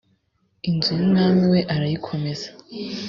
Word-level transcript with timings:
inzu 0.69 0.91
y 0.99 1.01
umwami 1.07 1.43
we 1.53 1.59
arayikomeza 1.73 2.47